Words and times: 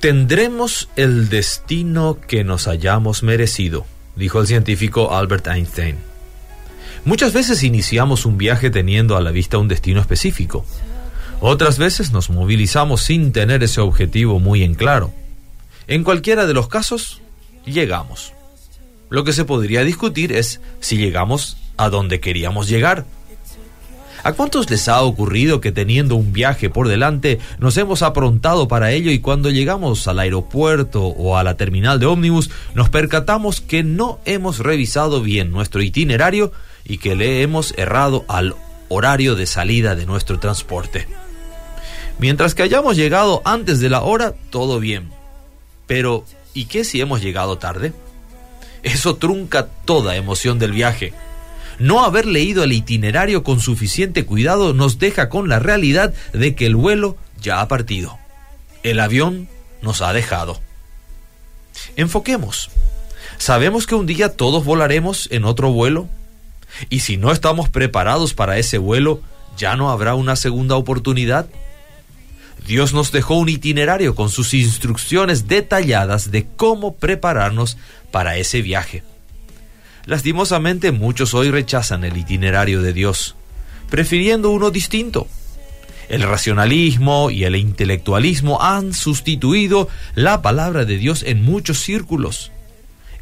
Tendremos 0.00 0.88
el 0.96 1.28
destino 1.28 2.18
que 2.26 2.42
nos 2.42 2.68
hayamos 2.68 3.22
merecido, 3.22 3.84
dijo 4.16 4.40
el 4.40 4.46
científico 4.46 5.14
Albert 5.14 5.46
Einstein. 5.48 5.96
Muchas 7.04 7.34
veces 7.34 7.62
iniciamos 7.62 8.24
un 8.24 8.38
viaje 8.38 8.70
teniendo 8.70 9.18
a 9.18 9.20
la 9.20 9.30
vista 9.30 9.58
un 9.58 9.68
destino 9.68 10.00
específico. 10.00 10.64
Otras 11.42 11.76
veces 11.76 12.12
nos 12.12 12.30
movilizamos 12.30 13.02
sin 13.02 13.32
tener 13.32 13.62
ese 13.62 13.82
objetivo 13.82 14.40
muy 14.40 14.62
en 14.62 14.74
claro. 14.74 15.12
En 15.86 16.02
cualquiera 16.02 16.46
de 16.46 16.54
los 16.54 16.68
casos, 16.68 17.20
llegamos. 17.66 18.32
Lo 19.10 19.22
que 19.22 19.34
se 19.34 19.44
podría 19.44 19.84
discutir 19.84 20.32
es 20.32 20.62
si 20.80 20.96
llegamos 20.96 21.58
a 21.76 21.90
donde 21.90 22.20
queríamos 22.20 22.70
llegar. 22.70 23.04
¿A 24.22 24.32
cuántos 24.32 24.68
les 24.70 24.88
ha 24.88 25.00
ocurrido 25.02 25.60
que 25.60 25.72
teniendo 25.72 26.16
un 26.16 26.32
viaje 26.32 26.68
por 26.68 26.88
delante 26.88 27.38
nos 27.58 27.76
hemos 27.76 28.02
aprontado 28.02 28.68
para 28.68 28.92
ello 28.92 29.10
y 29.10 29.18
cuando 29.18 29.50
llegamos 29.50 30.06
al 30.08 30.18
aeropuerto 30.18 31.04
o 31.04 31.36
a 31.36 31.44
la 31.44 31.56
terminal 31.56 31.98
de 31.98 32.06
ómnibus 32.06 32.50
nos 32.74 32.90
percatamos 32.90 33.60
que 33.60 33.82
no 33.82 34.20
hemos 34.24 34.58
revisado 34.58 35.22
bien 35.22 35.50
nuestro 35.50 35.82
itinerario 35.82 36.52
y 36.84 36.98
que 36.98 37.16
le 37.16 37.42
hemos 37.42 37.72
errado 37.78 38.24
al 38.28 38.54
horario 38.88 39.36
de 39.36 39.46
salida 39.46 39.94
de 39.94 40.06
nuestro 40.06 40.38
transporte? 40.38 41.06
Mientras 42.18 42.54
que 42.54 42.62
hayamos 42.62 42.96
llegado 42.96 43.40
antes 43.46 43.80
de 43.80 43.88
la 43.88 44.02
hora, 44.02 44.34
todo 44.50 44.78
bien. 44.78 45.10
Pero, 45.86 46.26
¿y 46.52 46.66
qué 46.66 46.84
si 46.84 47.00
hemos 47.00 47.22
llegado 47.22 47.56
tarde? 47.56 47.94
Eso 48.82 49.16
trunca 49.16 49.68
toda 49.86 50.16
emoción 50.16 50.58
del 50.58 50.72
viaje. 50.72 51.14
No 51.80 52.04
haber 52.04 52.26
leído 52.26 52.62
el 52.62 52.74
itinerario 52.74 53.42
con 53.42 53.58
suficiente 53.58 54.26
cuidado 54.26 54.74
nos 54.74 54.98
deja 54.98 55.30
con 55.30 55.48
la 55.48 55.58
realidad 55.58 56.12
de 56.34 56.54
que 56.54 56.66
el 56.66 56.76
vuelo 56.76 57.16
ya 57.40 57.62
ha 57.62 57.68
partido. 57.68 58.18
El 58.82 59.00
avión 59.00 59.48
nos 59.80 60.02
ha 60.02 60.12
dejado. 60.12 60.60
Enfoquemos. 61.96 62.70
¿Sabemos 63.38 63.86
que 63.86 63.94
un 63.94 64.04
día 64.04 64.36
todos 64.36 64.62
volaremos 64.62 65.26
en 65.30 65.44
otro 65.44 65.72
vuelo? 65.72 66.06
Y 66.90 67.00
si 67.00 67.16
no 67.16 67.32
estamos 67.32 67.70
preparados 67.70 68.34
para 68.34 68.58
ese 68.58 68.76
vuelo, 68.76 69.22
¿ya 69.56 69.74
no 69.74 69.90
habrá 69.90 70.14
una 70.14 70.36
segunda 70.36 70.76
oportunidad? 70.76 71.48
Dios 72.66 72.92
nos 72.92 73.10
dejó 73.10 73.36
un 73.36 73.48
itinerario 73.48 74.14
con 74.14 74.28
sus 74.28 74.52
instrucciones 74.52 75.48
detalladas 75.48 76.30
de 76.30 76.46
cómo 76.56 76.96
prepararnos 76.96 77.78
para 78.10 78.36
ese 78.36 78.60
viaje. 78.60 79.02
Lastimosamente 80.06 80.92
muchos 80.92 81.34
hoy 81.34 81.50
rechazan 81.50 82.04
el 82.04 82.16
itinerario 82.16 82.82
de 82.82 82.92
Dios, 82.92 83.36
prefiriendo 83.90 84.50
uno 84.50 84.70
distinto. 84.70 85.28
El 86.08 86.22
racionalismo 86.22 87.30
y 87.30 87.44
el 87.44 87.54
intelectualismo 87.54 88.60
han 88.62 88.94
sustituido 88.94 89.88
la 90.14 90.42
palabra 90.42 90.84
de 90.84 90.96
Dios 90.96 91.22
en 91.22 91.44
muchos 91.44 91.78
círculos. 91.78 92.50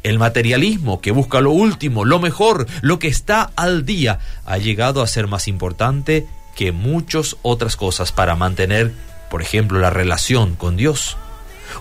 El 0.01 0.17
materialismo, 0.17 1.01
que 1.01 1.11
busca 1.11 1.41
lo 1.41 1.51
último, 1.51 2.05
lo 2.05 2.19
mejor, 2.19 2.65
lo 2.81 2.97
que 2.97 3.09
está 3.09 3.51
al 3.55 3.85
día, 3.85 4.19
ha 4.45 4.57
llegado 4.57 5.03
a 5.03 5.07
ser 5.07 5.27
más 5.27 5.47
importante 5.47 6.25
que 6.55 6.71
muchas 6.71 7.35
otras 7.41 7.75
cosas 7.75 8.11
para 8.11 8.35
mantener, 8.35 8.93
por 9.29 9.41
ejemplo, 9.41 9.79
la 9.79 9.89
relación 9.89 10.55
con 10.55 10.77
Dios. 10.77 11.17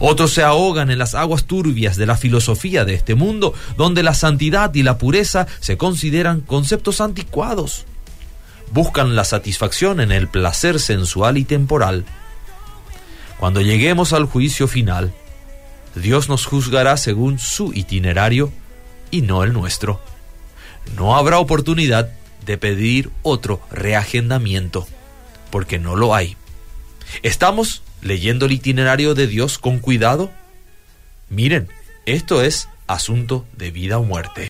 Otros 0.01 0.33
se 0.33 0.43
ahogan 0.43 0.91
en 0.91 0.99
las 0.99 1.15
aguas 1.15 1.45
turbias 1.45 1.97
de 1.97 2.07
la 2.07 2.17
filosofía 2.17 2.85
de 2.85 2.95
este 2.95 3.15
mundo, 3.15 3.55
donde 3.77 4.03
la 4.03 4.15
santidad 4.15 4.73
y 4.75 4.83
la 4.83 4.99
pureza 4.99 5.47
se 5.61 5.77
consideran 5.77 6.41
conceptos 6.41 7.01
anticuados. 7.01 7.85
Buscan 8.71 9.17
la 9.17 9.25
satisfacción 9.25 10.01
en 10.01 10.13
el 10.13 10.29
placer 10.29 10.79
sensual 10.79 11.39
y 11.39 11.45
temporal. 11.45 12.05
Cuando 13.39 13.61
lleguemos 13.61 14.13
al 14.13 14.27
juicio 14.27 14.69
final, 14.69 15.13
Dios 15.95 16.29
nos 16.29 16.47
juzgará 16.47 16.97
según 16.97 17.39
su 17.39 17.73
itinerario 17.73 18.53
y 19.11 19.23
no 19.23 19.43
el 19.43 19.53
nuestro. 19.53 20.01
No 20.97 21.17
habrá 21.17 21.39
oportunidad 21.39 22.11
de 22.45 22.59
pedir 22.59 23.11
otro 23.23 23.61
reagendamiento, 23.71 24.87
porque 25.51 25.79
no 25.79 25.97
lo 25.97 26.15
hay. 26.15 26.37
Estamos 27.23 27.83
leyendo 28.01 28.47
el 28.47 28.53
itinerario 28.53 29.15
de 29.15 29.27
Dios 29.27 29.59
con 29.59 29.79
cuidado? 29.79 30.31
Miren, 31.29 31.69
esto 32.07 32.43
es 32.43 32.69
asunto 32.87 33.47
de 33.57 33.71
vida 33.71 33.99
o 33.99 34.05
muerte. 34.05 34.47